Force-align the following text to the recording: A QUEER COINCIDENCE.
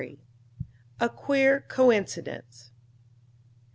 A 0.99 1.09
QUEER 1.09 1.59
COINCIDENCE. 1.67 2.71